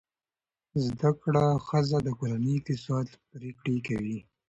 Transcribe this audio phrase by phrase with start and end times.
[0.85, 4.17] زده کړه ښځه د کورنۍ اقتصادي پریکړې کوي.